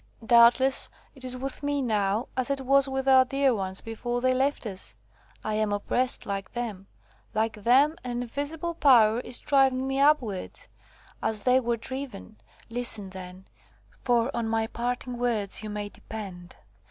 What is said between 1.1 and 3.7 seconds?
it is with me now, as it was with our dear